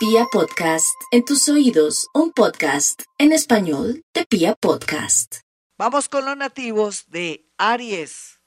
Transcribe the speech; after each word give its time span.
Pia 0.00 0.24
Podcast, 0.32 0.98
en 1.10 1.26
tus 1.26 1.46
oídos, 1.50 2.08
un 2.14 2.32
podcast 2.32 3.02
en 3.18 3.32
español 3.32 4.02
de 4.14 4.24
Pia 4.24 4.54
Podcast. 4.54 5.40
Vamos 5.76 6.08
con 6.08 6.24
los 6.24 6.38
nativos 6.38 7.04
de 7.10 7.44
Aries. 7.58 8.40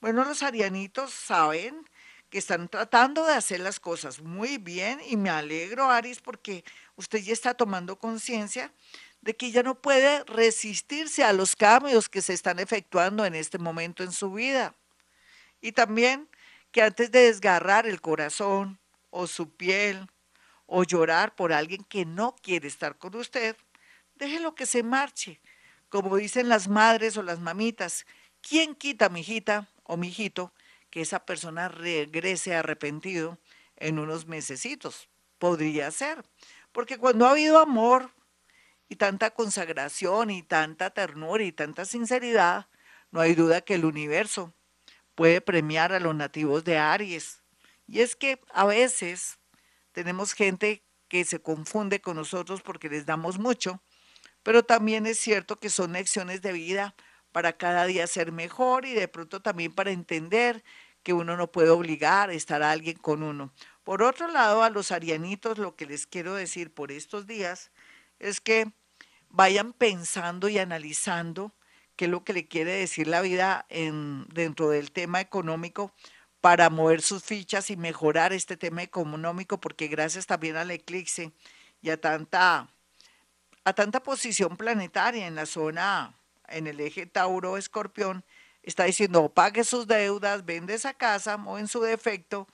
Bueno, 0.00 0.24
los 0.24 0.44
arianitos 0.44 1.10
saben 1.10 1.84
que 2.30 2.38
están 2.38 2.68
tratando 2.68 3.26
de 3.26 3.32
hacer 3.32 3.58
las 3.58 3.80
cosas 3.80 4.20
muy 4.20 4.58
bien 4.58 5.00
y 5.04 5.16
me 5.16 5.28
alegro, 5.28 5.90
Aries, 5.90 6.20
porque 6.20 6.62
usted 6.94 7.18
ya 7.18 7.32
está 7.32 7.54
tomando 7.54 7.98
conciencia 7.98 8.72
de 9.22 9.34
que 9.34 9.50
ya 9.50 9.64
no 9.64 9.82
puede 9.82 10.22
resistirse 10.22 11.24
a 11.24 11.32
los 11.32 11.56
cambios 11.56 12.08
que 12.08 12.22
se 12.22 12.32
están 12.32 12.60
efectuando 12.60 13.24
en 13.24 13.34
este 13.34 13.58
momento 13.58 14.04
en 14.04 14.12
su 14.12 14.30
vida. 14.30 14.76
Y 15.60 15.72
también 15.72 16.28
que 16.70 16.80
antes 16.80 17.10
de 17.10 17.22
desgarrar 17.22 17.88
el 17.88 18.00
corazón 18.00 18.78
o 19.10 19.26
su 19.26 19.50
piel 19.50 20.06
o 20.74 20.84
llorar 20.84 21.34
por 21.34 21.52
alguien 21.52 21.84
que 21.84 22.06
no 22.06 22.34
quiere 22.34 22.66
estar 22.66 22.96
con 22.96 23.14
usted, 23.14 23.56
déjelo 24.14 24.54
que 24.54 24.64
se 24.64 24.82
marche. 24.82 25.38
Como 25.90 26.16
dicen 26.16 26.48
las 26.48 26.66
madres 26.66 27.18
o 27.18 27.22
las 27.22 27.40
mamitas, 27.40 28.06
¿quién 28.40 28.74
quita, 28.74 29.10
mijita 29.10 29.68
o 29.82 29.98
mijito, 29.98 30.50
que 30.88 31.02
esa 31.02 31.26
persona 31.26 31.68
regrese 31.68 32.54
arrepentido 32.54 33.38
en 33.76 33.98
unos 33.98 34.26
mesecitos? 34.26 35.10
Podría 35.38 35.90
ser, 35.90 36.24
porque 36.72 36.96
cuando 36.96 37.26
ha 37.26 37.32
habido 37.32 37.58
amor 37.58 38.10
y 38.88 38.96
tanta 38.96 39.28
consagración 39.28 40.30
y 40.30 40.42
tanta 40.42 40.88
ternura 40.88 41.44
y 41.44 41.52
tanta 41.52 41.84
sinceridad, 41.84 42.66
no 43.10 43.20
hay 43.20 43.34
duda 43.34 43.60
que 43.60 43.74
el 43.74 43.84
universo 43.84 44.54
puede 45.16 45.42
premiar 45.42 45.92
a 45.92 46.00
los 46.00 46.14
nativos 46.14 46.64
de 46.64 46.78
Aries. 46.78 47.42
Y 47.86 48.00
es 48.00 48.16
que 48.16 48.40
a 48.54 48.64
veces 48.64 49.38
tenemos 49.92 50.32
gente 50.34 50.84
que 51.08 51.24
se 51.24 51.40
confunde 51.40 52.00
con 52.00 52.16
nosotros 52.16 52.62
porque 52.62 52.88
les 52.88 53.06
damos 53.06 53.38
mucho, 53.38 53.82
pero 54.42 54.62
también 54.62 55.06
es 55.06 55.18
cierto 55.18 55.56
que 55.56 55.70
son 55.70 55.92
lecciones 55.92 56.42
de 56.42 56.52
vida 56.52 56.94
para 57.32 57.56
cada 57.56 57.86
día 57.86 58.06
ser 58.06 58.32
mejor 58.32 58.84
y 58.86 58.92
de 58.92 59.08
pronto 59.08 59.40
también 59.40 59.72
para 59.72 59.90
entender 59.90 60.64
que 61.02 61.12
uno 61.12 61.36
no 61.36 61.50
puede 61.50 61.70
obligar 61.70 62.30
a 62.30 62.34
estar 62.34 62.62
a 62.62 62.70
alguien 62.70 62.96
con 62.96 63.22
uno. 63.22 63.52
Por 63.84 64.02
otro 64.02 64.28
lado, 64.28 64.62
a 64.62 64.70
los 64.70 64.92
arianitos 64.92 65.58
lo 65.58 65.74
que 65.74 65.86
les 65.86 66.06
quiero 66.06 66.34
decir 66.34 66.72
por 66.72 66.92
estos 66.92 67.26
días 67.26 67.72
es 68.18 68.40
que 68.40 68.72
vayan 69.28 69.72
pensando 69.72 70.48
y 70.48 70.58
analizando 70.58 71.54
qué 71.96 72.04
es 72.04 72.10
lo 72.10 72.24
que 72.24 72.32
le 72.32 72.46
quiere 72.46 72.72
decir 72.72 73.08
la 73.08 73.20
vida 73.20 73.66
en, 73.68 74.26
dentro 74.28 74.70
del 74.70 74.92
tema 74.92 75.20
económico, 75.20 75.92
para 76.42 76.70
mover 76.70 77.02
sus 77.02 77.22
fichas 77.22 77.70
y 77.70 77.76
mejorar 77.76 78.32
este 78.32 78.56
tema 78.56 78.82
económico, 78.82 79.60
porque 79.60 79.86
gracias 79.86 80.26
también 80.26 80.56
al 80.56 80.72
eclipse 80.72 81.30
y 81.80 81.90
a 81.90 82.00
tanta, 82.00 82.68
a 83.64 83.72
tanta 83.72 84.02
posición 84.02 84.56
planetaria 84.56 85.28
en 85.28 85.36
la 85.36 85.46
zona, 85.46 86.16
en 86.48 86.66
el 86.66 86.80
eje 86.80 87.06
Tauro-Escorpión, 87.06 88.24
está 88.64 88.84
diciendo, 88.84 89.28
pague 89.28 89.62
sus 89.62 89.86
deudas, 89.86 90.44
vende 90.44 90.74
esa 90.74 90.94
casa 90.94 91.36
o 91.46 91.58
en 91.58 91.68
su 91.68 91.80
defecto, 91.80 92.48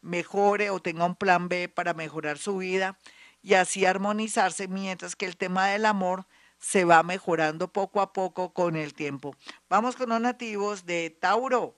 mejore 0.00 0.70
o 0.70 0.80
tenga 0.80 1.04
un 1.04 1.16
plan 1.16 1.48
B 1.48 1.68
para 1.68 1.92
mejorar 1.92 2.38
su 2.38 2.58
vida 2.58 2.96
y 3.42 3.54
así 3.54 3.84
armonizarse, 3.84 4.68
mientras 4.68 5.16
que 5.16 5.26
el 5.26 5.36
tema 5.36 5.66
del 5.66 5.86
amor 5.86 6.24
se 6.60 6.84
va 6.84 7.02
mejorando 7.02 7.66
poco 7.66 8.00
a 8.00 8.12
poco 8.12 8.54
con 8.54 8.76
el 8.76 8.94
tiempo. 8.94 9.34
Vamos 9.68 9.96
con 9.96 10.10
los 10.10 10.20
nativos 10.20 10.86
de 10.86 11.10
Tauro. 11.10 11.74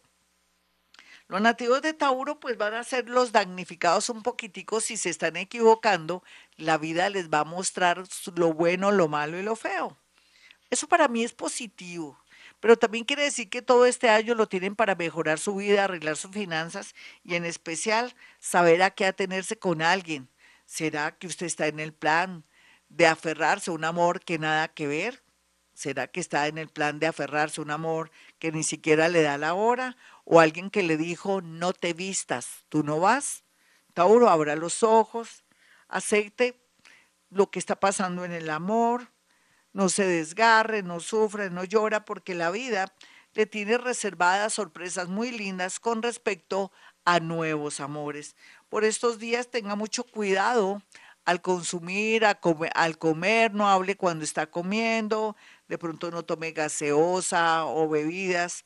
Los 1.29 1.41
nativos 1.41 1.83
de 1.83 1.93
Tauro 1.93 2.39
pues 2.39 2.57
van 2.57 2.75
a 2.75 2.85
ser 2.85 3.09
los 3.09 3.33
damnificados 3.33 4.09
un 4.11 4.23
poquitico 4.23 4.81
si 4.81 4.97
se 4.97 5.11
están 5.11 5.37
equivocando, 5.37 6.23
la 6.57 6.79
vida 6.79 7.11
les 7.11 7.31
va 7.31 7.41
a 7.41 7.45
mostrar 7.45 8.05
lo 8.37 8.53
bueno, 8.53 8.93
lo 8.93 9.09
malo 9.09 9.37
y 9.37 9.43
lo 9.43 9.57
feo. 9.57 9.97
Eso 10.71 10.87
para 10.89 11.09
mí 11.09 11.25
es 11.25 11.33
positivo, 11.33 12.17
pero 12.61 12.77
también 12.77 13.05
quiere 13.05 13.25
decir 13.25 13.51
que 13.51 13.61
todo 13.61 13.87
este 13.87 14.09
año 14.09 14.37
lo 14.37 14.47
tienen 14.47 14.77
para 14.77 14.95
mejorar 14.95 15.41
su 15.41 15.57
vida, 15.57 15.85
arreglar 15.85 16.17
sus 16.17 16.31
finanzas 16.31 16.95
y 17.25 17.35
en 17.35 17.45
especial 17.45 18.15
saber 18.39 18.83
a 18.83 18.91
qué 18.91 19.07
atenerse 19.07 19.59
con 19.59 19.83
alguien. 19.83 20.29
¿Será 20.65 21.17
que 21.19 21.27
usted 21.27 21.47
está 21.47 21.67
en 21.67 21.81
el 21.81 21.93
plan 21.93 22.45
de 22.89 23.07
aferrarse 23.09 23.71
a 23.71 23.75
un 23.75 23.85
amor 23.85 24.21
que 24.21 24.39
nada 24.39 24.69
que 24.69 24.87
ver? 24.87 25.26
¿Será 25.77 26.07
que 26.07 26.21
está 26.21 26.47
en 26.47 26.57
el 26.57 26.71
plan 26.71 26.99
de 27.01 27.07
aferrarse 27.07 27.61
a 27.61 27.65
un 27.65 27.71
amor 27.71 28.11
que 28.39 28.51
ni 28.51 28.65
siquiera 28.65 29.11
le 29.11 29.21
da 29.21 29.37
la 29.37 29.53
hora? 29.53 29.99
¿O 30.25 30.41
alguien 30.41 30.71
que 30.71 30.83
le 30.83 30.97
dijo, 30.97 31.43
no 31.43 31.75
te 31.75 31.93
vistas, 31.93 32.65
tú 32.71 32.83
no 32.83 32.99
vas? 32.99 33.45
Tauro, 33.93 34.31
abra 34.31 34.57
los 34.57 34.83
ojos, 34.83 35.45
acepte 35.89 36.59
lo 37.29 37.51
que 37.51 37.59
está 37.59 37.79
pasando 37.79 38.25
en 38.25 38.33
el 38.33 38.49
amor, 38.49 39.13
no 39.75 39.91
se 39.91 40.07
desgarre, 40.07 40.83
no 40.83 40.99
sufre, 40.99 41.51
no 41.51 41.63
llora, 41.63 42.07
porque 42.07 42.35
la 42.35 42.51
vida 42.51 42.95
le 43.35 43.45
tiene 43.45 43.77
reservadas 43.77 44.55
sorpresas 44.55 45.09
muy 45.09 45.31
lindas 45.31 45.79
con 45.79 46.03
respecto 46.03 46.73
a 47.05 47.21
nuevos 47.21 47.81
amores. 47.81 48.35
Por 48.71 48.85
estos 48.85 49.19
días 49.19 49.51
tenga 49.51 49.77
mucho 49.77 50.05
cuidado 50.05 50.81
al 51.27 51.43
consumir, 51.43 52.25
al 52.25 52.99
comer, 52.99 53.53
no 53.53 53.69
hable 53.69 53.97
cuando 53.97 54.25
está 54.25 54.47
comiendo, 54.47 55.37
de 55.69 55.77
pronto 55.77 56.11
no 56.11 56.25
tome 56.25 56.53
gaseosa 56.53 57.67
o 57.67 57.89
bebidas 57.89 58.65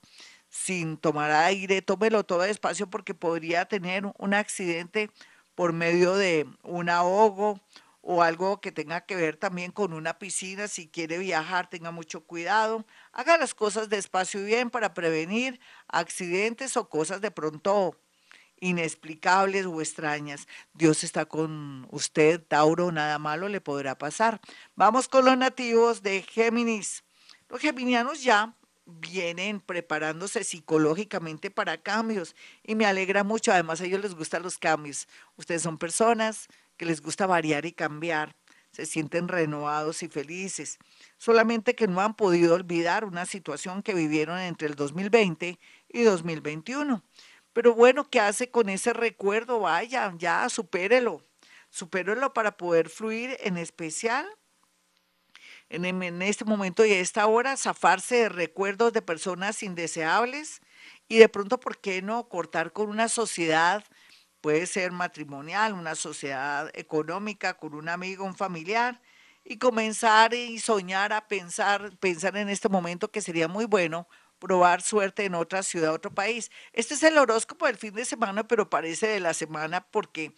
sin 0.50 0.98
tomar 0.98 1.31
aire, 1.31 1.81
tómelo 1.81 2.25
todo 2.25 2.43
despacio 2.43 2.88
porque 2.88 3.15
podría 3.15 3.65
tener 3.65 4.04
un 4.19 4.34
accidente 4.34 5.10
por 5.54 5.72
medio 5.72 6.15
de 6.16 6.47
un 6.62 6.91
ahogo 6.91 7.60
o 8.03 8.22
algo 8.22 8.60
que 8.60 8.72
tenga 8.72 9.03
que 9.03 9.16
ver 9.16 9.37
también 9.37 9.72
con 9.72 9.92
una 9.92 10.19
piscina. 10.19 10.69
Si 10.69 10.88
quiere 10.88 11.19
viajar, 11.19 11.69
tenga 11.71 11.91
mucho 11.91 12.25
cuidado. 12.25 12.84
Haga 13.12 13.38
las 13.38 13.54
cosas 13.54 13.88
despacio 13.88 14.41
y 14.41 14.44
bien 14.44 14.71
para 14.71 14.94
prevenir 14.94 15.60
accidentes 15.88 16.77
o 16.77 16.88
cosas 16.88 17.21
de 17.21 17.31
pronto 17.31 17.97
inexplicables 18.60 19.66
o 19.66 19.81
extrañas. 19.81 20.47
Dios 20.75 21.03
está 21.03 21.25
con 21.25 21.88
usted, 21.91 22.41
Tauro, 22.47 22.93
nada 22.93 23.19
malo 23.19 23.48
le 23.48 23.60
podrá 23.60 23.98
pasar. 23.98 24.41
Vamos 24.76 25.09
con 25.09 25.25
los 25.25 25.37
nativos 25.37 26.03
de 26.03 26.22
Géminis. 26.22 27.03
Los 27.48 27.60
geminianos 27.60 28.22
ya 28.22 28.54
vienen 28.87 29.60
preparándose 29.60 30.44
psicológicamente 30.44 31.50
para 31.50 31.82
cambios 31.82 32.34
y 32.62 32.75
me 32.75 32.87
alegra 32.87 33.25
mucho, 33.25 33.53
además 33.53 33.81
a 33.81 33.84
ellos 33.84 34.00
les 34.00 34.15
gustan 34.15 34.43
los 34.43 34.59
cambios. 34.59 35.09
Ustedes 35.37 35.62
son 35.62 35.78
personas 35.78 36.48
que 36.77 36.87
les 36.87 37.00
gusta 37.00 37.27
variar 37.27 37.66
y 37.66 37.72
cambiar, 37.72 38.37
se 38.72 38.87
sienten 38.87 39.28
renovados 39.28 40.03
y 40.03 40.09
felices, 40.09 40.78
solamente 41.19 41.75
que 41.75 41.88
no 41.88 42.00
han 42.00 42.15
podido 42.15 42.54
olvidar 42.54 43.04
una 43.04 43.27
situación 43.27 43.82
que 43.82 43.94
vivieron 43.94 44.38
entre 44.38 44.69
el 44.69 44.77
2020 44.77 45.59
y 45.88 46.03
2021. 46.03 47.03
Pero 47.52 47.74
bueno, 47.74 48.08
¿qué 48.08 48.20
hace 48.20 48.50
con 48.50 48.68
ese 48.68 48.92
recuerdo? 48.92 49.60
Vaya, 49.60 50.12
ya, 50.16 50.48
supérelo. 50.48 51.26
Supérelo 51.70 52.32
para 52.32 52.56
poder 52.56 52.88
fluir, 52.88 53.36
en 53.40 53.56
especial 53.56 54.26
en, 55.70 56.22
este 56.22 56.44
momento 56.44 56.84
y 56.84 56.92
a 56.92 57.00
esta 57.00 57.26
hora, 57.26 57.56
zafarse 57.56 58.16
de 58.16 58.28
recuerdos 58.28 58.92
de 58.92 59.02
personas 59.02 59.62
indeseables 59.62 60.60
y 61.08 61.18
de 61.18 61.28
pronto, 61.28 61.60
¿por 61.60 61.78
qué 61.78 62.02
no 62.02 62.28
cortar 62.28 62.72
con 62.72 62.88
una 62.88 63.08
sociedad? 63.08 63.84
Puede 64.40 64.66
ser 64.66 64.90
matrimonial, 64.90 65.74
una 65.74 65.94
sociedad 65.94 66.70
económica, 66.74 67.54
con 67.54 67.74
un 67.74 67.88
amigo, 67.88 68.24
un 68.24 68.34
familiar, 68.34 69.00
y 69.44 69.58
comenzar 69.58 70.34
y 70.34 70.58
soñar 70.58 71.12
a 71.12 71.28
pensar, 71.28 71.96
pensar 71.98 72.36
en 72.36 72.48
este 72.48 72.68
momento 72.68 73.10
que 73.10 73.22
sería 73.22 73.48
muy 73.48 73.64
bueno 73.64 74.08
probar 74.40 74.82
suerte 74.82 75.24
en 75.24 75.36
otra 75.36 75.62
ciudad, 75.62 75.94
otro 75.94 76.12
país. 76.12 76.50
Este 76.72 76.94
es 76.94 77.02
el 77.04 77.18
horóscopo 77.18 77.66
del 77.66 77.76
fin 77.76 77.94
de 77.94 78.04
semana, 78.04 78.48
pero 78.48 78.68
parece 78.68 79.06
de 79.06 79.20
la 79.20 79.34
semana 79.34 79.86
porque 79.92 80.34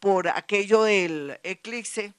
por 0.00 0.28
aquello 0.28 0.82
del 0.82 1.38
eclipse 1.44 2.14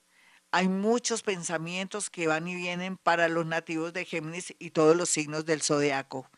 hay 0.52 0.70
muchos 0.70 1.24
pensamientos 1.24 2.10
que 2.10 2.28
van 2.28 2.48
y 2.48 2.56
vienen 2.56 2.98
para 2.98 3.28
los 3.28 3.46
nativos 3.46 3.92
de 3.92 4.06
Géminis 4.06 4.56
y 4.60 4.72
todos 4.72 4.96
los 4.96 5.10
signos 5.10 5.46
del 5.46 5.62
zodiaco. 5.62 6.30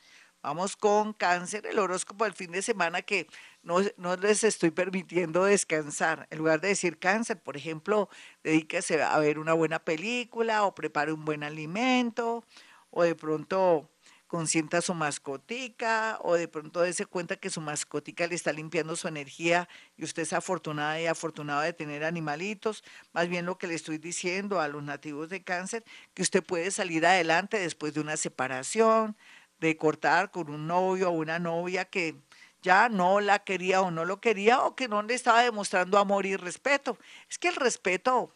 Vamos 0.41 0.77
con 0.77 1.11
cáncer, 1.13 1.65
el 1.67 1.79
horóscopo 1.79 2.23
del 2.23 2.33
fin 2.33 2.51
de 2.51 2.61
semana 2.61 3.01
que 3.01 3.27
no, 3.61 3.79
no, 3.97 4.15
les 4.15 4.45
estoy 4.45 4.71
permitiendo 4.71 5.43
descansar. 5.43 6.27
En 6.31 6.37
lugar 6.37 6.61
de 6.61 6.69
decir 6.69 6.97
cáncer, 6.97 7.41
por 7.41 7.57
ejemplo, 7.57 8.09
dedíquese 8.41 9.01
a 9.03 9.19
ver 9.19 9.37
una 9.37 9.53
buena 9.53 9.79
película 9.79 10.63
o 10.63 10.73
prepare 10.73 11.11
un 11.11 11.25
buen 11.25 11.43
alimento 11.43 12.45
o 12.89 13.03
de 13.03 13.15
pronto 13.15 13.89
consienta 14.29 14.77
a 14.77 14.81
su 14.81 14.93
mascotica 14.93 16.19
o 16.21 16.35
de 16.35 16.47
pronto 16.47 16.81
dése 16.81 17.07
cuenta 17.07 17.35
que 17.35 17.49
su 17.49 17.61
mascotica 17.61 18.27
le 18.27 18.35
está 18.35 18.53
limpiando 18.53 18.95
su 18.95 19.07
energía 19.07 19.67
y 19.97 20.03
usted 20.03 20.21
es 20.21 20.33
afortunada 20.33 21.01
y 21.01 21.07
afortunado 21.07 21.61
de 21.61 21.73
tener 21.73 22.05
animalitos. 22.05 22.83
Más 23.11 23.27
bien 23.27 23.47
lo 23.47 23.57
que 23.57 23.65
le 23.65 23.73
estoy 23.73 23.97
diciendo 23.97 24.61
a 24.61 24.67
los 24.67 24.83
nativos 24.83 25.29
de 25.29 25.43
cáncer, 25.43 25.83
que 26.13 26.21
usted 26.21 26.43
puede 26.43 26.69
salir 26.69 27.07
adelante 27.07 27.57
después 27.59 27.95
de 27.95 28.01
una 28.01 28.17
separación, 28.17 29.17
de 29.59 29.75
cortar 29.77 30.29
con 30.29 30.51
un 30.51 30.67
novio 30.67 31.09
o 31.09 31.13
una 31.13 31.39
novia 31.39 31.85
que 31.85 32.15
ya 32.61 32.87
no 32.87 33.21
la 33.21 33.39
quería 33.39 33.81
o 33.81 33.89
no 33.89 34.05
lo 34.05 34.21
quería 34.21 34.61
o 34.61 34.75
que 34.75 34.87
no 34.87 35.01
le 35.01 35.15
estaba 35.15 35.41
demostrando 35.41 35.97
amor 35.97 36.27
y 36.27 36.35
respeto. 36.35 36.99
Es 37.29 37.39
que 37.39 37.47
el 37.47 37.55
respeto, 37.55 38.31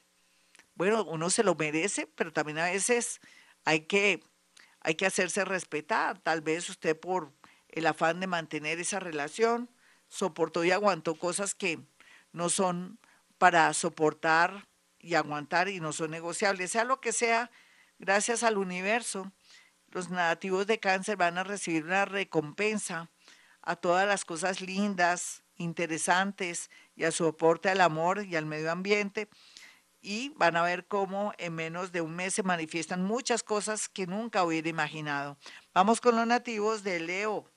bueno, 0.73 1.03
uno 1.03 1.29
se 1.29 1.43
lo 1.43 1.53
merece, 1.53 2.07
pero 2.07 2.33
también 2.33 2.57
a 2.57 2.65
veces 2.65 3.21
hay 3.63 3.81
que, 3.81 4.23
hay 4.83 4.95
que 4.95 5.05
hacerse 5.05 5.45
respetar. 5.45 6.19
Tal 6.19 6.41
vez 6.41 6.69
usted 6.69 6.99
por 6.99 7.31
el 7.69 7.87
afán 7.87 8.19
de 8.19 8.27
mantener 8.27 8.79
esa 8.79 8.99
relación 8.99 9.69
soportó 10.07 10.63
y 10.63 10.71
aguantó 10.71 11.15
cosas 11.15 11.55
que 11.55 11.79
no 12.31 12.49
son 12.49 12.99
para 13.37 13.73
soportar 13.73 14.67
y 14.99 15.15
aguantar 15.15 15.69
y 15.69 15.79
no 15.79 15.91
son 15.91 16.11
negociables. 16.11 16.71
Sea 16.71 16.83
lo 16.83 17.01
que 17.01 17.11
sea, 17.11 17.49
gracias 17.97 18.43
al 18.43 18.57
universo, 18.57 19.31
los 19.89 20.09
nativos 20.09 20.67
de 20.67 20.79
cáncer 20.79 21.17
van 21.17 21.37
a 21.37 21.43
recibir 21.43 21.83
una 21.85 22.05
recompensa 22.05 23.09
a 23.61 23.75
todas 23.75 24.07
las 24.07 24.25
cosas 24.25 24.61
lindas, 24.61 25.43
interesantes 25.57 26.69
y 26.95 27.05
a 27.05 27.11
su 27.11 27.25
aporte 27.25 27.69
al 27.69 27.81
amor 27.81 28.25
y 28.25 28.35
al 28.35 28.45
medio 28.45 28.71
ambiente. 28.71 29.29
Y 30.05 30.33
van 30.35 30.57
a 30.57 30.63
ver 30.63 30.85
cómo 30.85 31.31
en 31.37 31.55
menos 31.55 31.93
de 31.93 32.01
un 32.01 32.13
mes 32.13 32.33
se 32.33 32.43
manifiestan 32.43 33.05
muchas 33.05 33.41
cosas 33.41 33.87
que 33.87 34.05
nunca 34.05 34.43
hubiera 34.43 34.67
imaginado. 34.67 35.37
Vamos 35.73 36.01
con 36.01 36.17
los 36.17 36.27
nativos 36.27 36.83
de 36.83 36.99
Leo. 36.99 37.49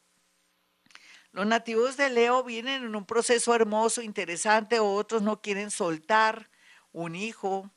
Los 1.33 1.45
nativos 1.45 1.97
de 1.97 2.09
Leo 2.09 2.45
vienen 2.45 2.85
en 2.85 2.95
un 2.95 3.05
proceso 3.05 3.53
hermoso, 3.53 4.01
interesante, 4.01 4.79
otros 4.79 5.23
no 5.23 5.43
quieren 5.43 5.73
soltar 5.73 6.49
un 6.93 7.17
hijo, 7.17 7.69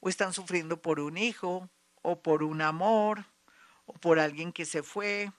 o 0.00 0.10
están 0.10 0.34
sufriendo 0.34 0.82
por 0.82 1.00
un 1.00 1.16
hijo, 1.16 1.70
o 2.02 2.20
por 2.22 2.42
un 2.42 2.60
amor, 2.60 3.24
o 3.86 3.94
por 3.94 4.18
alguien 4.18 4.52
que 4.52 4.66
se 4.66 4.82
fue, 4.82 5.32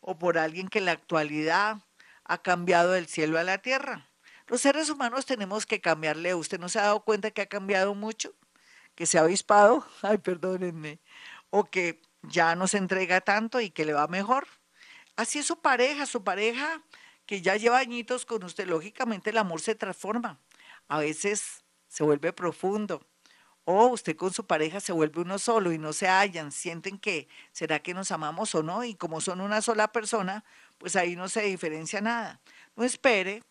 o 0.00 0.18
por 0.18 0.38
alguien 0.38 0.68
que 0.68 0.78
en 0.78 0.86
la 0.86 0.92
actualidad 0.92 1.82
ha 2.24 2.38
cambiado 2.38 2.92
del 2.92 3.08
cielo 3.08 3.38
a 3.38 3.44
la 3.44 3.58
tierra. 3.58 4.05
Los 4.48 4.60
seres 4.60 4.90
humanos 4.90 5.26
tenemos 5.26 5.66
que 5.66 5.80
cambiarle. 5.80 6.34
¿Usted 6.34 6.60
no 6.60 6.68
se 6.68 6.78
ha 6.78 6.82
dado 6.82 7.00
cuenta 7.00 7.30
que 7.32 7.42
ha 7.42 7.46
cambiado 7.46 7.94
mucho? 7.94 8.32
Que 8.94 9.06
se 9.06 9.18
ha 9.18 9.22
avispado, 9.22 9.86
ay, 10.02 10.18
perdónenme, 10.18 11.00
o 11.50 11.64
que 11.64 12.00
ya 12.22 12.54
no 12.54 12.68
se 12.68 12.78
entrega 12.78 13.20
tanto 13.20 13.60
y 13.60 13.70
que 13.70 13.84
le 13.84 13.92
va 13.92 14.06
mejor. 14.06 14.46
Así 15.16 15.38
es 15.40 15.46
su 15.46 15.60
pareja, 15.60 16.06
su 16.06 16.22
pareja 16.22 16.82
que 17.26 17.42
ya 17.42 17.56
lleva 17.56 17.78
añitos 17.78 18.24
con 18.24 18.44
usted, 18.44 18.68
lógicamente 18.68 19.30
el 19.30 19.38
amor 19.38 19.60
se 19.60 19.74
transforma. 19.74 20.38
A 20.88 20.98
veces 20.98 21.64
se 21.88 22.04
vuelve 22.04 22.32
profundo. 22.32 23.04
O 23.64 23.88
usted 23.88 24.14
con 24.14 24.32
su 24.32 24.46
pareja 24.46 24.78
se 24.78 24.92
vuelve 24.92 25.22
uno 25.22 25.40
solo 25.40 25.72
y 25.72 25.78
no 25.78 25.92
se 25.92 26.06
hallan, 26.06 26.52
sienten 26.52 26.98
que 27.00 27.26
será 27.50 27.80
que 27.80 27.94
nos 27.94 28.12
amamos 28.12 28.54
o 28.54 28.62
no, 28.62 28.84
y 28.84 28.94
como 28.94 29.20
son 29.20 29.40
una 29.40 29.60
sola 29.60 29.90
persona, 29.90 30.44
pues 30.78 30.94
ahí 30.94 31.16
no 31.16 31.28
se 31.28 31.42
diferencia 31.42 32.00
nada. 32.00 32.40
No 32.76 32.84
espere 32.84 33.42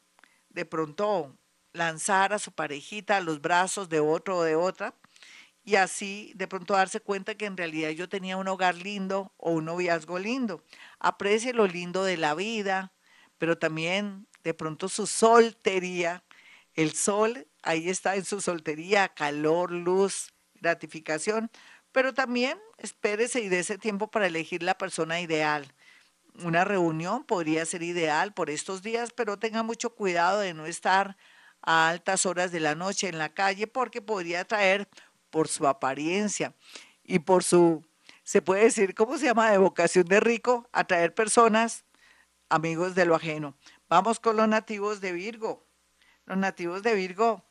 de 0.56 0.66
pronto 0.66 1.38
lanzar 1.74 2.32
a 2.32 2.40
su 2.40 2.54
parejita 2.54 3.18
a 3.18 3.22
los 3.22 3.42
brazos 3.42 3.90
de 3.90 4.00
otro 4.00 4.38
o 4.38 4.44
de 4.44 4.56
otra, 4.56 4.96
y 5.66 5.76
así 5.76 6.32
de 6.36 6.48
pronto 6.48 6.74
darse 6.74 7.02
cuenta 7.02 7.36
que 7.36 7.46
en 7.46 7.58
realidad 7.58 7.90
yo 7.90 8.08
tenía 8.08 8.38
un 8.38 8.48
hogar 8.48 8.76
lindo 8.76 9.34
o 9.38 9.52
un 9.52 9.66
noviazgo 9.66 10.18
lindo. 10.18 10.64
Aprecie 11.00 11.54
lo 11.54 11.68
lindo 11.68 12.04
de 12.04 12.18
la 12.18 12.36
vida, 12.36 12.94
pero 13.38 13.58
también 13.58 14.28
de 14.44 14.54
pronto 14.54 14.88
su 14.88 15.08
soltería. 15.08 16.24
El 16.74 16.94
sol 16.94 17.48
ahí 17.62 17.90
está 17.90 18.16
en 18.16 18.24
su 18.24 18.40
soltería, 18.40 19.10
calor, 19.10 19.72
luz, 19.72 20.34
gratificación, 20.54 21.52
pero 21.92 22.14
también 22.14 22.58
espérese 22.78 23.42
y 23.42 23.54
ese 23.54 23.78
tiempo 23.78 24.10
para 24.10 24.28
elegir 24.28 24.64
la 24.64 24.78
persona 24.78 25.20
ideal. 25.20 25.74
Una 26.44 26.66
reunión 26.66 27.24
podría 27.24 27.66
ser 27.66 27.82
ideal 27.84 28.34
por 28.34 28.50
estos 28.50 28.82
días, 28.82 29.12
pero 29.14 29.40
tenga 29.40 29.64
mucho 29.64 29.92
cuidado 29.92 30.40
de 30.40 30.54
no 30.54 30.66
estar 30.66 31.18
a 31.62 31.90
altas 31.90 32.26
horas 32.26 32.52
de 32.52 32.60
la 32.60 32.76
noche 32.76 33.08
en 33.08 33.18
la 33.18 33.34
calle 33.34 33.68
porque 33.68 34.02
podría 34.02 34.46
traer 34.46 34.88
por 35.30 35.48
su 35.48 35.68
apariencia 35.68 36.54
y 37.04 37.20
por 37.20 37.44
su, 37.44 37.84
se 38.24 38.42
puede 38.42 38.64
decir, 38.64 38.96
¿cómo 38.96 39.18
se 39.18 39.26
llama? 39.26 39.52
De 39.52 39.58
vocación 39.58 40.06
de 40.06 40.20
rico, 40.20 40.68
atraer 40.74 41.14
personas, 41.14 41.86
amigos 42.50 42.96
de 42.96 43.06
lo 43.06 43.16
ajeno. 43.16 43.56
Vamos 43.88 44.20
con 44.20 44.36
los 44.36 44.48
nativos 44.48 45.02
de 45.02 45.14
Virgo. 45.14 45.66
Los 46.26 46.38
nativos 46.38 46.84
de 46.84 46.96
Virgo 46.96 47.44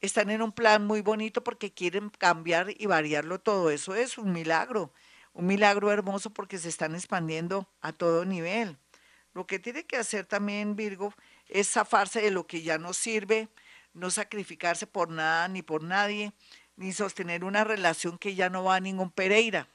están 0.00 0.30
en 0.30 0.42
un 0.42 0.52
plan 0.52 0.86
muy 0.86 1.00
bonito 1.00 1.44
porque 1.44 1.72
quieren 1.72 2.10
cambiar 2.10 2.68
y 2.76 2.86
variarlo 2.86 3.40
todo. 3.40 3.70
Eso 3.70 3.94
es 3.94 4.18
un 4.18 4.32
milagro, 4.32 4.92
un 5.34 5.46
milagro 5.46 5.90
hermoso 5.90 6.30
porque 6.30 6.58
se 6.58 6.68
están 6.68 6.94
expandiendo 6.94 7.68
a 7.80 7.92
todo 7.92 8.24
nivel. 8.24 8.78
Lo 9.34 9.46
que 9.46 9.58
tiene 9.58 9.84
que 9.84 9.96
hacer 9.96 10.26
también 10.26 10.76
Virgo 10.76 11.14
es 11.48 11.70
zafarse 11.70 12.20
de 12.20 12.30
lo 12.30 12.46
que 12.46 12.62
ya 12.62 12.78
no 12.78 12.92
sirve, 12.92 13.48
no 13.94 14.10
sacrificarse 14.10 14.86
por 14.86 15.10
nada 15.10 15.48
ni 15.48 15.62
por 15.62 15.82
nadie, 15.82 16.32
ni 16.76 16.92
sostener 16.92 17.44
una 17.44 17.64
relación 17.64 18.18
que 18.18 18.34
ya 18.34 18.50
no 18.50 18.64
va 18.64 18.76
a 18.76 18.80
ningún 18.80 19.10
Pereira. 19.10 19.68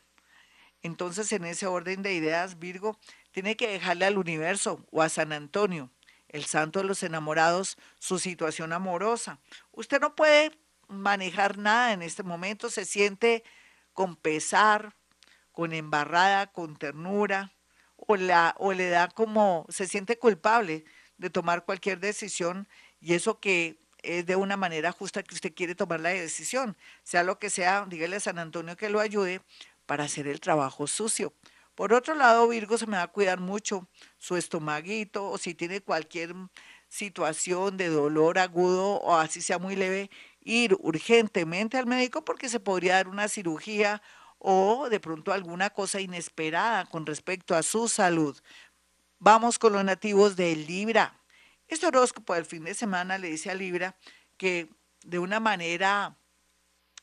Entonces, 0.83 1.31
en 1.31 1.45
ese 1.45 1.65
orden 1.65 2.03
de 2.03 2.13
ideas, 2.13 2.59
Virgo 2.59 2.99
tiene 3.31 3.55
que 3.55 3.67
dejarle 3.67 4.05
al 4.05 4.17
universo 4.17 4.85
o 4.91 5.01
a 5.01 5.09
San 5.09 5.31
Antonio, 5.31 5.89
el 6.29 6.45
santo 6.45 6.79
de 6.79 6.85
los 6.85 7.03
enamorados, 7.03 7.77
su 7.99 8.19
situación 8.19 8.73
amorosa. 8.73 9.39
Usted 9.71 9.99
no 9.99 10.15
puede 10.15 10.51
manejar 10.87 11.57
nada 11.57 11.93
en 11.93 12.01
este 12.01 12.23
momento, 12.23 12.69
se 12.69 12.85
siente 12.85 13.43
con 13.93 14.15
pesar, 14.15 14.95
con 15.57 15.73
embarrada, 15.73 16.45
con 16.51 16.77
ternura, 16.77 17.51
o, 17.95 18.15
la, 18.15 18.53
o 18.59 18.73
le 18.73 18.89
da 18.89 19.07
como, 19.07 19.65
se 19.69 19.87
siente 19.87 20.19
culpable 20.19 20.85
de 21.17 21.31
tomar 21.31 21.65
cualquier 21.65 21.99
decisión 21.99 22.67
y 22.99 23.15
eso 23.15 23.39
que 23.39 23.79
es 24.03 24.27
de 24.27 24.35
una 24.35 24.55
manera 24.55 24.91
justa 24.91 25.23
que 25.23 25.33
usted 25.33 25.55
quiere 25.55 25.73
tomar 25.73 25.99
la 25.99 26.09
decisión. 26.09 26.77
Sea 27.01 27.23
lo 27.23 27.39
que 27.39 27.49
sea, 27.49 27.87
dígale 27.89 28.17
a 28.17 28.19
San 28.19 28.37
Antonio 28.37 28.77
que 28.77 28.91
lo 28.91 28.99
ayude 28.99 29.41
para 29.87 30.03
hacer 30.03 30.27
el 30.27 30.41
trabajo 30.41 30.85
sucio. 30.85 31.33
Por 31.73 31.91
otro 31.91 32.13
lado, 32.13 32.47
Virgo 32.47 32.77
se 32.77 32.85
me 32.85 32.97
va 32.97 33.01
a 33.01 33.07
cuidar 33.07 33.39
mucho 33.39 33.89
su 34.19 34.37
estomaguito 34.37 35.27
o 35.27 35.39
si 35.39 35.55
tiene 35.55 35.81
cualquier 35.81 36.35
situación 36.87 37.77
de 37.77 37.89
dolor 37.89 38.37
agudo 38.37 38.97
o 38.97 39.15
así 39.15 39.41
sea 39.41 39.57
muy 39.57 39.75
leve, 39.75 40.11
ir 40.39 40.77
urgentemente 40.79 41.79
al 41.79 41.87
médico 41.87 42.23
porque 42.23 42.47
se 42.47 42.59
podría 42.59 42.93
dar 42.93 43.07
una 43.07 43.27
cirugía 43.27 44.03
o 44.39 44.89
de 44.89 44.99
pronto 44.99 45.33
alguna 45.33 45.69
cosa 45.69 45.99
inesperada 45.99 46.85
con 46.85 47.05
respecto 47.05 47.55
a 47.55 47.63
su 47.63 47.87
salud. 47.87 48.37
Vamos 49.19 49.57
con 49.57 49.73
los 49.73 49.83
nativos 49.83 50.35
de 50.35 50.55
Libra. 50.55 51.19
Este 51.67 51.87
horóscopo 51.87 52.33
del 52.33 52.45
fin 52.45 52.63
de 52.63 52.73
semana 52.73 53.17
le 53.17 53.29
dice 53.29 53.49
a 53.49 53.55
Libra 53.55 53.95
que 54.37 54.69
de 55.03 55.19
una 55.19 55.39
manera 55.39 56.17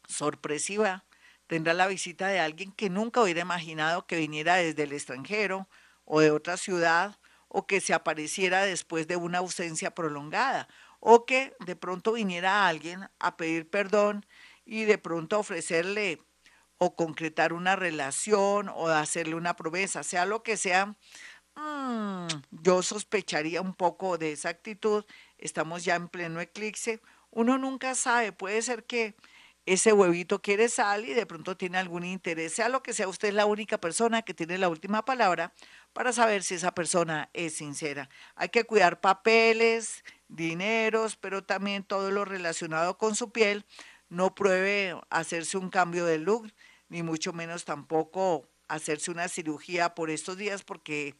sorpresiva 0.06 1.04
tendrá 1.46 1.74
la 1.74 1.86
visita 1.86 2.28
de 2.28 2.40
alguien 2.40 2.72
que 2.72 2.90
nunca 2.90 3.22
hubiera 3.22 3.40
imaginado 3.40 4.06
que 4.06 4.16
viniera 4.16 4.56
desde 4.56 4.84
el 4.84 4.92
extranjero 4.92 5.68
o 6.04 6.20
de 6.20 6.30
otra 6.30 6.56
ciudad 6.56 7.18
o 7.48 7.66
que 7.66 7.80
se 7.80 7.94
apareciera 7.94 8.64
después 8.64 9.06
de 9.06 9.16
una 9.16 9.38
ausencia 9.38 9.94
prolongada 9.94 10.68
o 11.00 11.26
que 11.26 11.54
de 11.60 11.76
pronto 11.76 12.12
viniera 12.12 12.66
alguien 12.66 13.08
a 13.18 13.36
pedir 13.36 13.68
perdón 13.68 14.24
y 14.64 14.84
de 14.84 14.98
pronto 14.98 15.38
ofrecerle 15.38 16.22
concretar 16.90 17.52
una 17.52 17.76
relación 17.76 18.68
o 18.68 18.88
hacerle 18.88 19.34
una 19.34 19.56
promesa, 19.56 20.02
sea 20.02 20.26
lo 20.26 20.42
que 20.42 20.56
sea, 20.56 20.96
Mm, 21.56 22.26
yo 22.50 22.82
sospecharía 22.82 23.60
un 23.60 23.74
poco 23.74 24.18
de 24.18 24.32
esa 24.32 24.48
actitud. 24.48 25.04
Estamos 25.38 25.84
ya 25.84 25.94
en 25.96 26.08
pleno 26.08 26.40
eclipse. 26.40 27.00
Uno 27.30 27.58
nunca 27.58 27.94
sabe, 27.94 28.32
puede 28.32 28.62
ser 28.62 28.84
que 28.84 29.14
ese 29.66 29.92
huevito 29.92 30.42
quiere 30.42 30.68
sal 30.68 31.04
y 31.06 31.14
de 31.14 31.26
pronto 31.26 31.56
tiene 31.56 31.78
algún 31.78 32.04
interés, 32.04 32.54
sea 32.54 32.68
lo 32.68 32.82
que 32.82 32.92
sea, 32.92 33.08
usted 33.08 33.28
es 33.28 33.34
la 33.34 33.46
única 33.46 33.78
persona 33.78 34.20
que 34.22 34.34
tiene 34.34 34.58
la 34.58 34.68
última 34.68 35.04
palabra 35.06 35.54
para 35.94 36.12
saber 36.12 36.42
si 36.42 36.54
esa 36.56 36.74
persona 36.74 37.30
es 37.32 37.54
sincera. 37.56 38.10
Hay 38.36 38.50
que 38.50 38.64
cuidar 38.64 39.00
papeles, 39.00 40.04
dineros, 40.28 41.16
pero 41.16 41.44
también 41.44 41.82
todo 41.84 42.10
lo 42.10 42.24
relacionado 42.24 42.98
con 42.98 43.16
su 43.16 43.30
piel. 43.32 43.64
No 44.10 44.34
pruebe 44.34 44.96
hacerse 45.10 45.56
un 45.56 45.70
cambio 45.70 46.04
de 46.04 46.18
look, 46.18 46.52
ni 46.88 47.02
mucho 47.02 47.32
menos 47.32 47.64
tampoco 47.64 48.48
hacerse 48.68 49.10
una 49.10 49.28
cirugía 49.28 49.94
por 49.94 50.10
estos 50.10 50.36
días 50.36 50.62
porque 50.62 51.14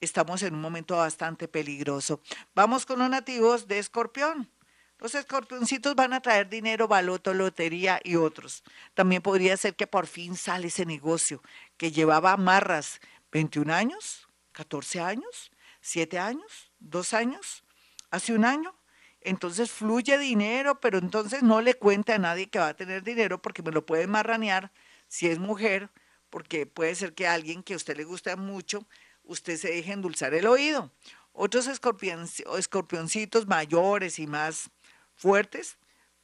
estamos 0.00 0.42
en 0.42 0.54
un 0.54 0.60
momento 0.60 0.96
bastante 0.96 1.48
peligroso. 1.48 2.20
Vamos 2.54 2.86
con 2.86 2.98
los 2.98 3.10
nativos 3.10 3.68
de 3.68 3.78
Escorpión. 3.78 4.50
Los 4.98 5.14
escorpioncitos 5.14 5.94
van 5.94 6.12
a 6.12 6.20
traer 6.20 6.50
dinero, 6.50 6.86
baloto, 6.86 7.32
lotería 7.32 8.00
y 8.04 8.16
otros. 8.16 8.62
También 8.92 9.22
podría 9.22 9.56
ser 9.56 9.74
que 9.74 9.86
por 9.86 10.06
fin 10.06 10.36
sale 10.36 10.66
ese 10.66 10.84
negocio 10.84 11.42
que 11.78 11.90
llevaba 11.90 12.32
amarras 12.32 13.00
21 13.32 13.72
años, 13.72 14.28
14 14.52 15.00
años, 15.00 15.52
7 15.80 16.18
años, 16.18 16.70
2 16.80 17.14
años, 17.14 17.64
hace 18.10 18.34
un 18.34 18.44
año. 18.44 18.74
Entonces 19.22 19.70
fluye 19.70 20.18
dinero, 20.18 20.80
pero 20.80 20.98
entonces 20.98 21.42
no 21.42 21.62
le 21.62 21.74
cuente 21.74 22.12
a 22.12 22.18
nadie 22.18 22.50
que 22.50 22.58
va 22.58 22.68
a 22.68 22.76
tener 22.76 23.02
dinero 23.02 23.40
porque 23.40 23.62
me 23.62 23.72
lo 23.72 23.86
puede 23.86 24.06
marranear 24.06 24.70
si 25.10 25.26
es 25.26 25.38
mujer 25.38 25.90
porque 26.30 26.64
puede 26.64 26.94
ser 26.94 27.12
que 27.12 27.26
alguien 27.26 27.62
que 27.62 27.74
a 27.74 27.76
usted 27.76 27.96
le 27.96 28.04
guste 28.04 28.34
mucho, 28.36 28.86
usted 29.24 29.56
se 29.56 29.68
deje 29.68 29.92
endulzar 29.92 30.32
el 30.32 30.46
oído. 30.46 30.92
Otros 31.32 31.66
escorpioncitos 31.66 33.46
mayores 33.46 34.18
y 34.20 34.26
más 34.26 34.70
fuertes, 35.16 35.78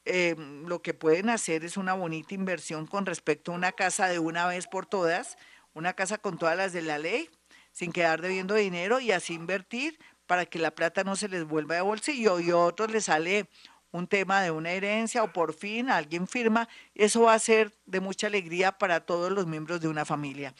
em, 0.05 0.65
lo 0.65 0.81
que 0.81 0.93
pueden 0.93 1.29
hacer 1.29 1.65
es 1.65 1.75
una 1.75 1.93
bonita 1.93 2.33
inversión 2.33 2.87
con 2.87 3.05
respecto 3.05 3.51
a 3.51 3.55
una 3.55 3.73
casa 3.73 4.07
de 4.07 4.19
una 4.19 4.47
vez 4.47 4.67
por 4.67 4.85
todas, 4.85 5.37
una 5.73 5.93
casa 5.93 6.17
con 6.17 6.37
todas 6.37 6.55
las 6.55 6.71
de 6.71 6.81
la 6.81 6.97
ley, 6.97 7.29
sin 7.73 7.91
quedar 7.91 8.21
debiendo 8.21 8.55
dinero 8.55 9.01
y 9.01 9.11
así 9.11 9.33
invertir 9.33 9.99
para 10.27 10.45
que 10.45 10.59
la 10.59 10.71
plata 10.71 11.03
no 11.03 11.17
se 11.17 11.27
les 11.27 11.43
vuelva 11.43 11.75
de 11.75 11.81
bolsillo 11.81 12.39
y 12.39 12.51
otros 12.51 12.91
les 12.91 13.05
sale 13.05 13.49
un 13.91 14.07
tema 14.07 14.41
de 14.41 14.51
una 14.51 14.71
herencia 14.71 15.23
o 15.23 15.33
por 15.33 15.53
fin 15.53 15.89
alguien 15.89 16.27
firma, 16.27 16.67
eso 16.95 17.21
va 17.23 17.33
a 17.33 17.39
ser 17.39 17.73
de 17.85 17.99
mucha 17.99 18.27
alegría 18.27 18.77
para 18.77 19.05
todos 19.05 19.31
los 19.31 19.47
miembros 19.47 19.81
de 19.81 19.87
una 19.87 20.05
familia 20.05 20.53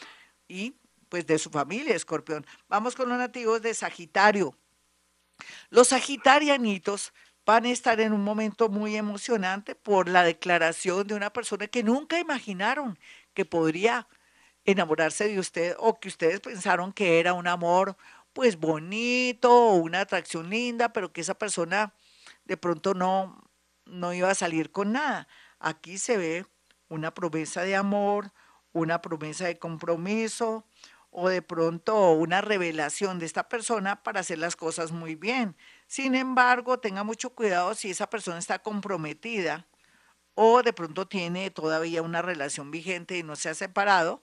y 0.48 0.75
pues 1.10 1.25
de 1.25 1.38
su 1.38 1.50
familia, 1.50 1.96
escorpión. 1.96 2.46
Vamos 2.67 2.96
con 2.96 3.10
los 3.10 3.17
nativos 3.17 3.62
de 3.62 3.74
Sagitario. 3.74 4.55
Los 5.69 5.89
sagitarianitos 5.89 7.13
van 7.46 7.65
a 7.65 7.69
estar 7.69 8.00
en 8.01 8.12
un 8.12 8.24
momento 8.24 8.69
muy 8.69 8.96
emocionante 8.96 9.75
por 9.75 10.10
la 10.10 10.24
declaración 10.24 11.07
de 11.07 11.15
una 11.15 11.31
persona 11.31 11.67
que 11.67 11.84
nunca 11.84 12.19
imaginaron 12.19 12.98
que 13.34 13.46
podría 13.46 14.07
enamorarse 14.65 15.29
de 15.29 15.39
usted 15.39 15.75
o 15.79 16.00
que 16.00 16.10
ustedes 16.10 16.41
pensaron 16.41 16.91
que 16.91 17.19
era 17.19 17.34
un 17.34 17.48
amor 17.48 17.96
pues 18.34 18.60
bonito 18.60 19.51
o 19.51 19.75
una 19.75 20.01
atracción 20.01 20.50
linda, 20.50 20.91
pero 20.91 21.13
que 21.13 21.22
esa 21.22 21.36
persona 21.36 21.93
de 22.48 22.58
pronto 22.58 22.94
no, 22.94 23.44
no 23.86 24.13
iba 24.13 24.32
a 24.32 24.36
salir 24.36 24.72
con 24.72 24.94
nada. 24.94 25.27
Aquí 25.60 25.98
se 25.98 26.18
ve 26.18 26.46
una 26.88 27.13
promesa 27.13 27.62
de 27.63 27.75
amor, 27.75 28.32
una 28.72 29.01
promesa 29.01 29.46
de 29.46 29.60
compromiso 29.60 30.66
o 31.10 31.30
de 31.30 31.42
pronto 31.42 32.12
una 32.12 32.42
revelación 32.42 33.20
de 33.20 33.25
esta 33.25 33.50
persona 33.50 34.04
para 34.04 34.22
hacer 34.22 34.38
las 34.38 34.56
cosas 34.56 34.92
muy 34.92 35.16
bien. 35.16 35.58
Sin 35.88 36.16
embargo, 36.16 36.80
tenga 36.80 37.04
mucho 37.04 37.32
cuidado 37.32 37.75
si 37.75 37.89
esa 37.92 38.10
persona 38.10 38.39
está 38.39 38.60
comprometida 38.60 39.68
o 40.36 40.63
de 40.63 40.72
pronto 40.72 41.08
tiene 41.08 41.50
todavía 41.50 42.01
una 42.01 42.22
relación 42.22 42.72
vigente 42.72 43.18
y 43.18 43.24
no 43.24 43.36
se 43.36 43.50
ha 43.50 43.56
separado, 43.56 44.22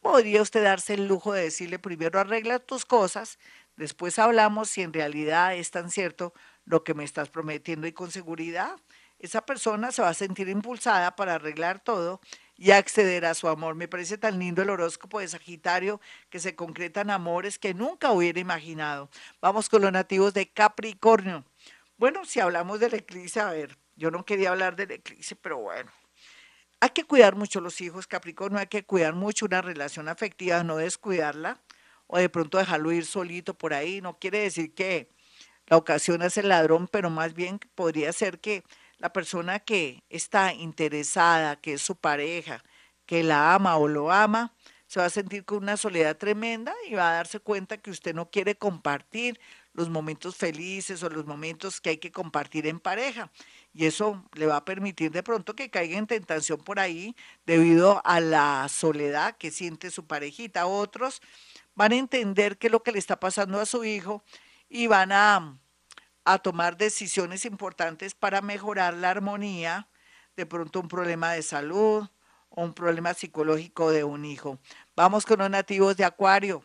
podría 0.00 0.42
usted 0.42 0.64
darse 0.64 0.94
el 0.94 1.06
lujo 1.06 1.32
de 1.32 1.44
decirle 1.44 1.78
primero 1.78 2.18
arregla 2.20 2.58
tus 2.58 2.84
cosas, 2.84 3.38
después 3.76 4.18
hablamos 4.18 4.68
si 4.68 4.82
en 4.82 4.92
realidad 4.92 5.54
es 5.54 5.70
tan 5.70 5.90
cierto 5.90 6.34
lo 6.64 6.84
que 6.84 6.94
me 6.94 7.04
estás 7.04 7.28
prometiendo 7.28 7.86
y 7.86 7.92
con 7.92 8.10
seguridad 8.10 8.76
esa 9.18 9.46
persona 9.46 9.92
se 9.92 10.02
va 10.02 10.10
a 10.10 10.14
sentir 10.14 10.48
impulsada 10.48 11.16
para 11.16 11.36
arreglar 11.36 11.80
todo 11.80 12.20
y 12.56 12.72
acceder 12.72 13.24
a 13.24 13.34
su 13.34 13.48
amor. 13.48 13.74
Me 13.74 13.88
parece 13.88 14.18
tan 14.18 14.38
lindo 14.38 14.62
el 14.62 14.70
horóscopo 14.70 15.20
de 15.20 15.28
Sagitario 15.28 16.00
que 16.28 16.40
se 16.40 16.54
concretan 16.54 17.10
amores 17.10 17.58
que 17.58 17.72
nunca 17.72 18.10
hubiera 18.12 18.38
imaginado. 18.38 19.08
Vamos 19.40 19.68
con 19.68 19.82
los 19.82 19.92
nativos 19.92 20.34
de 20.34 20.50
Capricornio. 20.50 21.44
Bueno, 21.96 22.24
si 22.24 22.40
hablamos 22.40 22.80
del 22.80 22.94
eclipse, 22.94 23.40
a 23.40 23.50
ver, 23.50 23.78
yo 23.96 24.10
no 24.10 24.26
quería 24.26 24.50
hablar 24.50 24.76
del 24.76 24.90
eclipse, 24.90 25.36
pero 25.36 25.58
bueno. 25.58 25.90
Hay 26.80 26.90
que 26.90 27.04
cuidar 27.04 27.34
mucho 27.34 27.62
los 27.62 27.80
hijos, 27.80 28.06
Capricornio, 28.06 28.58
hay 28.58 28.66
que 28.66 28.84
cuidar 28.84 29.14
mucho 29.14 29.46
una 29.46 29.62
relación 29.62 30.08
afectiva, 30.08 30.62
no 30.64 30.76
descuidarla 30.76 31.62
o 32.08 32.18
de 32.18 32.28
pronto 32.28 32.58
dejarlo 32.58 32.92
ir 32.92 33.06
solito 33.06 33.54
por 33.54 33.72
ahí. 33.72 34.02
No 34.02 34.18
quiere 34.18 34.40
decir 34.40 34.74
que 34.74 35.08
la 35.66 35.76
ocasión 35.76 36.22
es 36.22 36.36
el 36.36 36.48
ladrón, 36.48 36.88
pero 36.88 37.10
más 37.10 37.34
bien 37.34 37.58
podría 37.74 38.12
ser 38.12 38.40
que 38.40 38.64
la 38.98 39.12
persona 39.12 39.60
que 39.60 40.02
está 40.08 40.52
interesada, 40.52 41.56
que 41.56 41.74
es 41.74 41.82
su 41.82 41.96
pareja, 41.96 42.62
que 43.06 43.22
la 43.22 43.54
ama 43.54 43.76
o 43.76 43.88
lo 43.88 44.12
ama, 44.12 44.54
se 44.86 45.00
va 45.00 45.06
a 45.06 45.10
sentir 45.10 45.44
con 45.44 45.58
una 45.58 45.76
soledad 45.76 46.16
tremenda 46.16 46.72
y 46.88 46.94
va 46.94 47.10
a 47.10 47.14
darse 47.14 47.40
cuenta 47.40 47.78
que 47.78 47.90
usted 47.90 48.14
no 48.14 48.30
quiere 48.30 48.56
compartir 48.56 49.40
los 49.72 49.90
momentos 49.90 50.36
felices 50.36 51.02
o 51.02 51.10
los 51.10 51.26
momentos 51.26 51.80
que 51.80 51.90
hay 51.90 51.96
que 51.96 52.12
compartir 52.12 52.66
en 52.66 52.78
pareja. 52.78 53.30
Y 53.72 53.86
eso 53.86 54.24
le 54.34 54.46
va 54.46 54.58
a 54.58 54.64
permitir 54.64 55.10
de 55.10 55.22
pronto 55.24 55.56
que 55.56 55.70
caiga 55.70 55.98
en 55.98 56.06
tentación 56.06 56.60
por 56.60 56.78
ahí 56.78 57.16
debido 57.44 58.00
a 58.04 58.20
la 58.20 58.68
soledad 58.68 59.36
que 59.36 59.50
siente 59.50 59.90
su 59.90 60.06
parejita. 60.06 60.66
Otros 60.66 61.20
van 61.74 61.92
a 61.92 61.96
entender 61.96 62.56
qué 62.56 62.68
es 62.68 62.72
lo 62.72 62.82
que 62.84 62.92
le 62.92 63.00
está 63.00 63.18
pasando 63.18 63.60
a 63.60 63.66
su 63.66 63.84
hijo 63.84 64.22
y 64.74 64.88
van 64.88 65.12
a 65.12 65.56
a 66.24 66.38
tomar 66.38 66.76
decisiones 66.76 67.44
importantes 67.44 68.14
para 68.14 68.40
mejorar 68.40 68.94
la 68.94 69.10
armonía, 69.10 69.88
de 70.36 70.46
pronto 70.46 70.80
un 70.80 70.88
problema 70.88 71.32
de 71.32 71.42
salud 71.42 72.08
o 72.48 72.62
un 72.62 72.72
problema 72.72 73.14
psicológico 73.14 73.90
de 73.90 74.04
un 74.04 74.24
hijo. 74.24 74.58
Vamos 74.96 75.26
con 75.26 75.38
los 75.38 75.50
nativos 75.50 75.96
de 75.96 76.04
Acuario. 76.04 76.64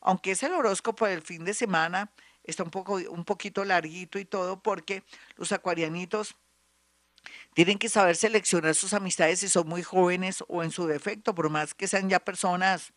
Aunque 0.00 0.30
es 0.30 0.42
el 0.42 0.52
horóscopo 0.52 1.06
del 1.06 1.22
fin 1.22 1.44
de 1.44 1.52
semana, 1.52 2.10
está 2.44 2.62
un, 2.62 2.70
poco, 2.70 2.94
un 2.94 3.24
poquito 3.24 3.64
larguito 3.64 4.18
y 4.18 4.24
todo 4.24 4.62
porque 4.62 5.02
los 5.36 5.52
acuarianitos 5.52 6.36
tienen 7.52 7.78
que 7.78 7.90
saber 7.90 8.16
seleccionar 8.16 8.74
sus 8.74 8.94
amistades 8.94 9.40
si 9.40 9.48
son 9.48 9.68
muy 9.68 9.82
jóvenes 9.82 10.42
o 10.48 10.62
en 10.62 10.70
su 10.70 10.86
defecto, 10.86 11.34
por 11.34 11.50
más 11.50 11.74
que 11.74 11.88
sean 11.88 12.08
ya 12.08 12.20
personas 12.20 12.94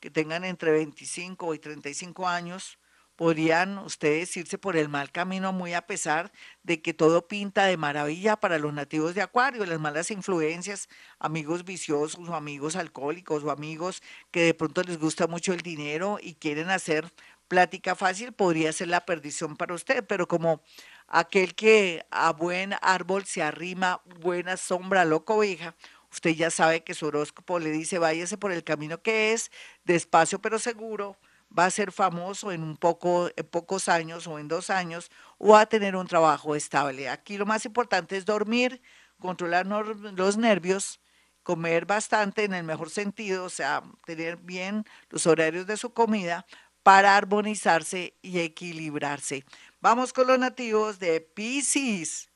que 0.00 0.10
tengan 0.10 0.44
entre 0.44 0.72
25 0.72 1.54
y 1.54 1.58
35 1.60 2.26
años, 2.26 2.78
podrían 3.22 3.78
ustedes 3.78 4.36
irse 4.36 4.58
por 4.58 4.76
el 4.76 4.88
mal 4.88 5.12
camino 5.12 5.52
muy 5.52 5.74
a 5.74 5.86
pesar 5.86 6.32
de 6.64 6.82
que 6.82 6.92
todo 6.92 7.28
pinta 7.28 7.66
de 7.66 7.76
maravilla 7.76 8.34
para 8.34 8.58
los 8.58 8.74
nativos 8.74 9.14
de 9.14 9.22
Acuario, 9.22 9.64
las 9.64 9.78
malas 9.78 10.10
influencias, 10.10 10.88
amigos 11.20 11.64
viciosos 11.64 12.28
o 12.28 12.34
amigos 12.34 12.74
alcohólicos 12.74 13.44
o 13.44 13.52
amigos 13.52 14.02
que 14.32 14.42
de 14.42 14.54
pronto 14.54 14.82
les 14.82 14.98
gusta 14.98 15.28
mucho 15.28 15.52
el 15.52 15.60
dinero 15.60 16.18
y 16.20 16.34
quieren 16.34 16.68
hacer 16.68 17.12
plática 17.46 17.94
fácil, 17.94 18.32
podría 18.32 18.72
ser 18.72 18.88
la 18.88 19.06
perdición 19.06 19.56
para 19.56 19.74
usted, 19.74 20.04
pero 20.04 20.26
como 20.26 20.60
aquel 21.06 21.54
que 21.54 22.04
a 22.10 22.32
buen 22.32 22.74
árbol 22.82 23.24
se 23.24 23.44
arrima, 23.44 24.02
buena 24.18 24.56
sombra 24.56 25.04
lo 25.04 25.24
cobija, 25.24 25.76
usted 26.10 26.30
ya 26.30 26.50
sabe 26.50 26.82
que 26.82 26.94
su 26.94 27.06
horóscopo 27.06 27.60
le 27.60 27.70
dice 27.70 28.00
váyase 28.00 28.36
por 28.36 28.50
el 28.50 28.64
camino 28.64 29.00
que 29.00 29.32
es, 29.32 29.52
despacio 29.84 30.40
pero 30.40 30.58
seguro, 30.58 31.16
va 31.56 31.66
a 31.66 31.70
ser 31.70 31.92
famoso 31.92 32.52
en 32.52 32.62
un 32.62 32.76
poco, 32.76 33.30
en 33.36 33.46
pocos 33.46 33.88
años 33.88 34.26
o 34.26 34.38
en 34.38 34.48
dos 34.48 34.70
años, 34.70 35.10
o 35.38 35.56
a 35.56 35.66
tener 35.66 35.96
un 35.96 36.06
trabajo 36.06 36.54
estable. 36.54 37.08
Aquí 37.08 37.36
lo 37.36 37.46
más 37.46 37.64
importante 37.64 38.16
es 38.16 38.24
dormir, 38.24 38.80
controlar 39.18 39.66
los 39.66 40.36
nervios, 40.36 41.00
comer 41.42 41.86
bastante 41.86 42.44
en 42.44 42.54
el 42.54 42.64
mejor 42.64 42.90
sentido, 42.90 43.44
o 43.44 43.50
sea, 43.50 43.82
tener 44.04 44.36
bien 44.36 44.84
los 45.10 45.26
horarios 45.26 45.66
de 45.66 45.76
su 45.76 45.92
comida 45.92 46.46
para 46.82 47.16
armonizarse 47.16 48.16
y 48.22 48.40
equilibrarse. 48.40 49.44
Vamos 49.80 50.12
con 50.12 50.26
los 50.26 50.38
nativos 50.38 50.98
de 50.98 51.20
Pisces. 51.20 52.30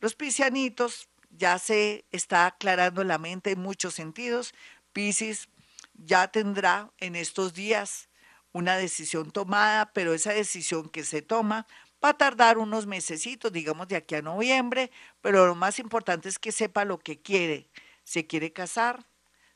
Los 0.00 0.14
piscianitos 0.14 1.08
ya 1.30 1.58
se 1.58 2.04
está 2.10 2.46
aclarando 2.46 3.04
la 3.04 3.18
mente 3.18 3.52
en 3.52 3.60
muchos 3.60 3.94
sentidos. 3.94 4.54
Pisces 4.92 5.48
ya 5.94 6.28
tendrá 6.28 6.90
en 6.98 7.16
estos 7.16 7.54
días 7.54 8.08
una 8.56 8.76
decisión 8.78 9.30
tomada, 9.30 9.92
pero 9.92 10.14
esa 10.14 10.32
decisión 10.32 10.88
que 10.88 11.04
se 11.04 11.20
toma 11.20 11.66
va 12.02 12.10
a 12.10 12.16
tardar 12.16 12.56
unos 12.56 12.86
mesecitos, 12.86 13.52
digamos 13.52 13.88
de 13.88 13.96
aquí 13.96 14.14
a 14.14 14.22
noviembre, 14.22 14.90
pero 15.20 15.46
lo 15.46 15.54
más 15.54 15.78
importante 15.78 16.28
es 16.28 16.38
que 16.38 16.52
sepa 16.52 16.86
lo 16.86 16.98
que 16.98 17.20
quiere. 17.20 17.68
Se 18.04 18.26
quiere 18.26 18.52
casar, 18.52 19.04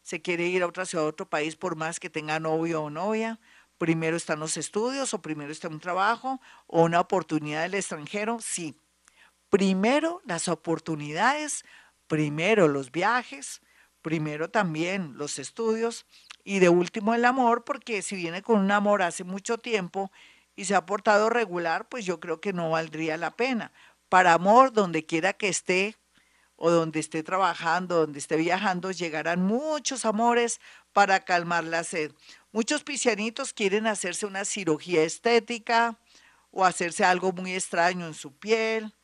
se 0.03 0.21
quiere 0.21 0.47
ir 0.49 0.63
a 0.63 0.67
otra 0.67 0.85
ciudad, 0.85 1.07
a 1.07 1.09
otro 1.09 1.29
país, 1.29 1.57
por 1.57 1.77
más 1.77 1.99
que 1.99 2.11
tenga 2.11 2.41
novio 2.41 2.83
o 2.83 2.91
novia. 2.91 3.41
Primero 3.79 4.19
están 4.19 4.41
los 4.41 4.59
estudios 4.59 5.15
o 5.15 5.23
primero 5.23 5.51
está 5.51 5.69
un 5.69 5.81
trabajo 5.81 6.41
o 6.67 6.83
una 6.83 7.01
oportunidad 7.01 7.63
del 7.63 7.75
extranjero. 7.75 8.39
Sí, 8.41 8.77
primero 9.49 10.21
las 10.27 10.49
oportunidades, 10.49 11.65
primero 12.07 12.69
los 12.69 12.93
viajes, 12.93 13.63
primero 14.03 14.51
también 14.51 15.17
los 15.17 15.39
estudios 15.39 16.05
y 16.45 16.59
de 16.59 16.69
último 16.69 17.15
el 17.15 17.25
amor, 17.25 17.65
porque 17.65 18.03
si 18.03 18.17
viene 18.17 18.43
con 18.43 18.59
un 18.59 18.71
amor 18.71 19.03
hace 19.03 19.25
mucho 19.25 19.59
tiempo 19.59 20.11
y 20.57 20.65
se 20.65 20.75
ha 20.75 20.87
portado 20.87 21.31
regular, 21.31 21.89
pues 21.89 22.05
yo 22.05 22.21
creo 22.21 22.41
que 22.41 22.53
no 22.53 22.71
valdría 22.71 23.17
la 23.17 23.31
pena. 23.31 23.73
Para 24.09 24.35
amor, 24.35 24.73
donde 24.73 25.07
quiera 25.07 25.33
que 25.33 25.49
esté 25.49 25.97
o 26.57 26.71
donde 26.71 27.01
esté 27.01 27.23
trabajando, 27.23 27.97
donde 27.97 28.19
esté 28.19 28.37
viajando, 28.37 28.91
llegarán 28.91 29.43
muchos 29.43 30.05
amores 30.05 30.61
para 30.93 31.21
calmar 31.25 31.65
la 31.65 31.85
sed. 31.85 32.13
Muchos 32.53 32.85
piscianitos 32.85 33.53
quieren 33.53 33.87
hacerse 33.87 34.27
una 34.27 34.45
cirugía 34.45 35.03
estética 35.03 35.99
o 36.51 36.65
hacerse 36.65 37.05
algo 37.05 37.33
muy 37.33 37.55
extraño 37.55 38.07
en 38.07 38.15
su 38.15 38.37
piel 38.37 38.95